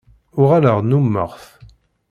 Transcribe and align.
Uɣaleɣ 0.41 0.77
nnumeɣ-t. 0.81 1.45